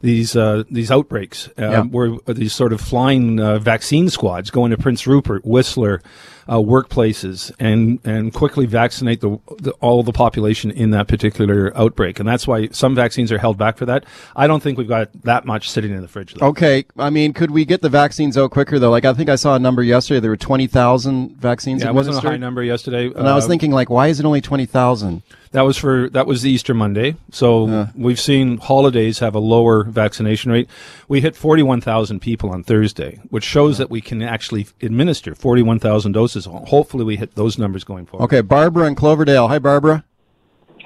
these 0.00 0.36
uh, 0.36 0.62
these 0.70 0.90
outbreaks 0.90 1.48
um, 1.58 1.70
Yeah. 1.70 1.82
where 1.82 2.16
these 2.28 2.52
sort 2.52 2.72
of 2.72 2.80
flying 2.80 3.40
uh, 3.40 3.58
vaccine 3.58 4.08
squads 4.10 4.50
going 4.50 4.70
to 4.70 4.76
Prince 4.78 5.06
Rupert, 5.08 5.44
Whistler, 5.44 6.02
uh, 6.48 6.58
workplaces, 6.58 7.52
and 7.58 7.98
and 8.04 8.32
quickly 8.32 8.66
vaccinate 8.66 9.20
the, 9.20 9.38
the 9.58 9.72
all 9.80 10.02
the 10.02 10.12
population 10.12 10.70
in 10.70 10.90
that 10.90 11.08
particular 11.08 11.72
outbreak, 11.76 12.18
and 12.18 12.28
that's 12.28 12.46
why 12.46 12.68
some 12.68 12.94
vaccines 12.94 13.32
are 13.32 13.38
held 13.38 13.58
back 13.58 13.76
for 13.76 13.86
that. 13.86 14.04
I 14.36 14.46
don't 14.46 14.62
think 14.62 14.78
we've 14.78 14.88
got 14.88 15.10
that 15.22 15.44
much 15.44 15.70
sitting 15.70 15.92
in 15.92 16.00
the 16.02 16.08
fridge. 16.08 16.34
Though. 16.34 16.46
Okay, 16.48 16.84
I 16.98 17.10
mean, 17.10 17.32
could 17.32 17.50
we 17.50 17.64
get 17.64 17.80
the 17.82 17.88
vaccines 17.88 18.36
out 18.36 18.50
quicker 18.50 18.78
though? 18.78 18.90
Like, 18.90 19.04
I 19.04 19.12
think 19.14 19.28
I 19.28 19.36
saw 19.36 19.54
a 19.54 19.58
number 19.58 19.82
yesterday. 19.82 20.20
There 20.20 20.30
were 20.30 20.36
twenty 20.36 20.66
thousand 20.66 21.36
vaccines 21.36 21.82
Yeah, 21.82 21.90
it 21.90 21.94
wasn't 21.94 22.16
a 22.16 22.20
high 22.20 22.36
number 22.36 22.62
yesterday, 22.62 23.06
and 23.06 23.28
I 23.28 23.34
was 23.34 23.44
Uh, 23.44 23.48
thinking, 23.48 23.70
like, 23.70 23.90
why 23.90 24.08
is 24.08 24.20
it 24.20 24.26
only 24.26 24.40
twenty 24.40 24.66
thousand? 24.66 25.22
That 25.52 25.62
was 25.62 25.76
for 25.78 26.10
that 26.10 26.26
was 26.26 26.42
the 26.42 26.50
Easter 26.50 26.74
Monday. 26.74 27.14
So 27.30 27.88
we've 27.94 28.18
seen 28.18 28.58
holidays 28.58 29.20
have 29.20 29.36
a 29.36 29.38
lower 29.38 29.84
vaccination 29.84 30.50
rate. 30.50 30.68
We 31.06 31.20
hit 31.20 31.36
41,000 31.36 32.18
people 32.18 32.50
on 32.50 32.64
Thursday, 32.64 33.20
which 33.30 33.44
shows 33.44 33.78
that 33.78 33.88
we 33.88 34.00
can 34.00 34.20
actually 34.20 34.66
administer 34.82 35.32
41,000 35.36 36.10
doses. 36.10 36.33
Hopefully 36.44 37.04
we 37.04 37.16
hit 37.16 37.34
those 37.34 37.58
numbers 37.58 37.84
going 37.84 38.06
forward. 38.06 38.24
Okay, 38.24 38.40
Barbara 38.40 38.86
in 38.86 38.94
Cloverdale. 38.94 39.48
Hi, 39.48 39.58
Barbara. 39.58 40.04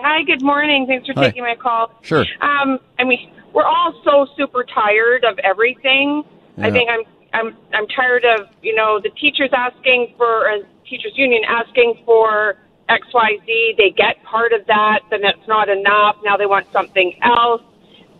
Hi, 0.00 0.22
good 0.24 0.42
morning. 0.42 0.86
Thanks 0.86 1.06
for 1.06 1.14
Hi. 1.14 1.26
taking 1.26 1.42
my 1.42 1.56
call. 1.56 1.90
Sure. 2.02 2.24
Um, 2.40 2.78
I 2.98 3.04
mean, 3.04 3.32
we're 3.52 3.64
all 3.64 4.00
so 4.04 4.26
super 4.36 4.64
tired 4.64 5.24
of 5.24 5.38
everything. 5.40 6.22
I 6.58 6.70
think 6.70 6.90
I'm 6.90 7.00
I'm 7.32 7.56
I'm 7.72 7.86
tired 7.88 8.24
of 8.24 8.48
you 8.62 8.74
know 8.74 9.00
the 9.00 9.10
teachers 9.10 9.50
asking 9.52 10.14
for 10.16 10.48
a 10.48 10.62
teachers 10.88 11.12
union 11.14 11.42
asking 11.46 12.02
for 12.04 12.56
XYZ, 12.88 13.76
they 13.76 13.90
get 13.90 14.22
part 14.24 14.52
of 14.52 14.66
that, 14.66 15.00
then 15.10 15.20
that's 15.20 15.46
not 15.46 15.68
enough. 15.68 16.16
Now 16.24 16.36
they 16.36 16.46
want 16.46 16.66
something 16.72 17.14
else. 17.22 17.62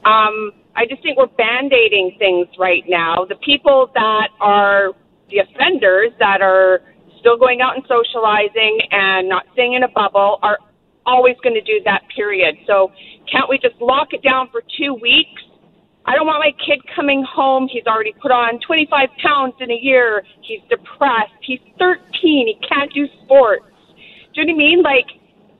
Um, 0.04 0.52
I 0.76 0.86
just 0.88 1.02
think 1.02 1.18
we're 1.18 1.26
band 1.26 1.72
aiding 1.72 2.16
things 2.18 2.46
right 2.58 2.84
now. 2.86 3.24
The 3.24 3.36
people 3.36 3.90
that 3.94 4.28
are 4.40 4.92
the 5.30 5.38
offenders 5.38 6.12
that 6.18 6.40
are 6.42 6.82
still 7.20 7.36
going 7.36 7.60
out 7.60 7.76
and 7.76 7.84
socializing 7.86 8.80
and 8.90 9.28
not 9.28 9.46
staying 9.52 9.74
in 9.74 9.82
a 9.82 9.88
bubble 9.88 10.38
are 10.42 10.58
always 11.06 11.36
going 11.42 11.54
to 11.54 11.62
do 11.62 11.80
that 11.84 12.02
period. 12.14 12.56
So 12.66 12.92
can't 13.30 13.48
we 13.48 13.58
just 13.58 13.80
lock 13.80 14.12
it 14.12 14.22
down 14.22 14.48
for 14.50 14.62
two 14.78 14.94
weeks? 14.94 15.42
I 16.04 16.14
don't 16.14 16.26
want 16.26 16.40
my 16.40 16.52
kid 16.64 16.80
coming 16.94 17.22
home. 17.22 17.68
He's 17.70 17.86
already 17.86 18.14
put 18.20 18.30
on 18.30 18.60
25 18.60 19.08
pounds 19.22 19.54
in 19.60 19.70
a 19.70 19.78
year. 19.80 20.22
He's 20.40 20.60
depressed. 20.70 21.32
He's 21.42 21.60
13. 21.78 22.02
He 22.22 22.58
can't 22.66 22.92
do 22.94 23.06
sports. 23.22 23.66
Do 24.34 24.40
you 24.40 24.46
know 24.46 24.54
what 24.54 24.62
I 24.62 24.66
mean? 24.66 24.82
Like, 24.82 25.06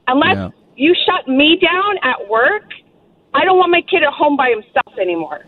unless 0.07 0.37
Yeah. 0.37 0.51
you 0.77 0.95
shut 1.07 1.29
me 1.29 1.57
down 1.57 1.99
at 2.03 2.29
work, 2.29 2.65
I 3.35 3.45
don't 3.45 3.59
want 3.59 3.73
my 3.73 3.83
kid 3.83 4.03
at 4.03 4.13
home 4.13 4.37
by 4.37 4.49
himself 4.51 4.99
anymore. 4.99 5.45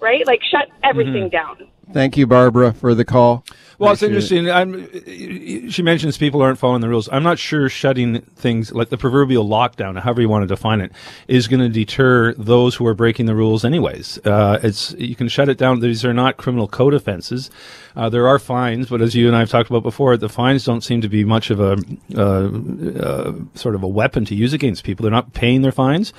Right? 0.00 0.26
Like, 0.26 0.40
shut 0.50 0.68
everything 0.84 1.28
down. 1.28 1.68
Thank 1.92 2.16
you, 2.16 2.26
Barbara, 2.26 2.72
for 2.72 2.94
the 2.94 3.04
call. 3.04 3.44
Well, 3.78 3.92
it's 3.92 4.02
Appreciate 4.02 4.46
it. 4.46 4.48
interesting. 4.48 5.64
I'm, 5.64 5.70
she 5.70 5.82
mentions 5.82 6.16
people 6.16 6.40
aren't 6.40 6.58
following 6.58 6.80
the 6.80 6.88
rules. 6.88 7.08
I'm 7.12 7.22
not 7.22 7.38
sure 7.38 7.68
shutting 7.68 8.22
things 8.22 8.72
like 8.72 8.88
the 8.88 8.96
proverbial 8.96 9.46
lockdown, 9.46 10.00
however 10.00 10.22
you 10.22 10.28
want 10.28 10.42
to 10.42 10.46
define 10.46 10.80
it, 10.80 10.92
is 11.28 11.46
going 11.46 11.60
to 11.60 11.68
deter 11.68 12.32
those 12.34 12.74
who 12.74 12.86
are 12.86 12.94
breaking 12.94 13.26
the 13.26 13.34
rules. 13.34 13.64
Anyways, 13.64 14.18
uh, 14.24 14.58
it's 14.62 14.92
you 14.92 15.14
can 15.14 15.28
shut 15.28 15.48
it 15.48 15.58
down. 15.58 15.80
These 15.80 16.04
are 16.04 16.14
not 16.14 16.38
criminal 16.38 16.66
code 16.66 16.94
offenses. 16.94 17.50
Uh, 17.94 18.08
there 18.08 18.26
are 18.26 18.38
fines, 18.38 18.88
but 18.88 19.02
as 19.02 19.14
you 19.14 19.26
and 19.26 19.36
I 19.36 19.40
have 19.40 19.50
talked 19.50 19.68
about 19.68 19.82
before, 19.82 20.16
the 20.16 20.28
fines 20.28 20.64
don't 20.64 20.82
seem 20.82 21.02
to 21.02 21.08
be 21.08 21.24
much 21.24 21.50
of 21.50 21.60
a 21.60 21.76
uh, 22.16 22.98
uh, 22.98 23.32
sort 23.54 23.74
of 23.74 23.82
a 23.82 23.88
weapon 23.88 24.24
to 24.24 24.34
use 24.34 24.54
against 24.54 24.84
people. 24.84 25.04
They're 25.04 25.12
not 25.12 25.34
paying 25.34 25.62
their 25.62 25.72
fines. 25.72 26.12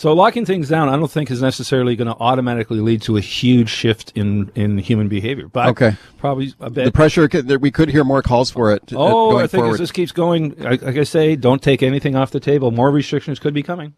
So 0.00 0.14
locking 0.14 0.46
things 0.46 0.70
down, 0.70 0.88
I 0.88 0.96
don't 0.96 1.10
think 1.10 1.30
is 1.30 1.42
necessarily 1.42 1.94
going 1.94 2.08
to 2.08 2.16
automatically 2.18 2.80
lead 2.80 3.02
to 3.02 3.18
a 3.18 3.20
huge 3.20 3.68
shift 3.68 4.12
in, 4.14 4.50
in 4.54 4.78
human 4.78 5.08
behavior. 5.08 5.46
But 5.46 5.68
Okay. 5.68 5.94
probably 6.16 6.54
a 6.58 6.70
bit. 6.70 6.86
The 6.86 6.90
pressure, 6.90 7.28
we 7.58 7.70
could 7.70 7.90
hear 7.90 8.02
more 8.02 8.22
calls 8.22 8.50
for 8.50 8.72
it 8.72 8.94
uh, 8.94 8.96
Oh, 8.96 9.36
I 9.36 9.40
think 9.40 9.60
forward. 9.60 9.74
as 9.74 9.78
this 9.78 9.92
keeps 9.92 10.10
going, 10.10 10.54
like 10.58 10.82
I 10.82 11.02
say, 11.02 11.36
don't 11.36 11.60
take 11.60 11.82
anything 11.82 12.16
off 12.16 12.30
the 12.30 12.40
table. 12.40 12.70
More 12.70 12.90
restrictions 12.90 13.38
could 13.38 13.52
be 13.52 13.62
coming. 13.62 13.92